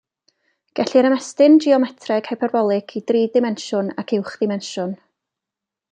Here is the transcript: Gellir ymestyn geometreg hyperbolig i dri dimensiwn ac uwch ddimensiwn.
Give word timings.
Gellir 0.79 1.07
ymestyn 1.09 1.57
geometreg 1.65 2.31
hyperbolig 2.31 2.97
i 3.01 3.03
dri 3.11 3.23
dimensiwn 3.37 3.95
ac 4.05 4.19
uwch 4.19 4.37
ddimensiwn. 4.41 4.97